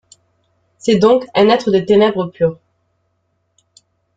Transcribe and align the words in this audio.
C'est 0.79 0.95
donc 0.97 1.27
un 1.35 1.49
être 1.49 1.69
de 1.69 1.77
ténèbres 1.77 2.25
pures. 2.25 2.57